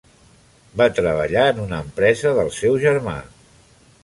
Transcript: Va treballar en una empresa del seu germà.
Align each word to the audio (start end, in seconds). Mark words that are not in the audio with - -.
Va 0.79 0.87
treballar 0.99 1.43
en 1.51 1.61
una 1.67 1.83
empresa 1.89 2.33
del 2.41 2.53
seu 2.57 2.81
germà. 2.87 3.15